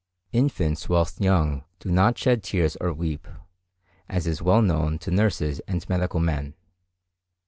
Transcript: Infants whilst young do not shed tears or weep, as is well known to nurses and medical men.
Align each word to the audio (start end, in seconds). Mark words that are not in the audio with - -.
Infants 0.31 0.89
whilst 0.89 1.21
young 1.21 1.63
do 1.77 1.91
not 1.91 2.17
shed 2.17 2.41
tears 2.41 2.75
or 2.81 2.91
weep, 2.91 3.27
as 4.09 4.25
is 4.25 4.41
well 4.41 4.63
known 4.63 4.97
to 4.97 5.11
nurses 5.11 5.59
and 5.67 5.87
medical 5.87 6.19
men. 6.19 6.55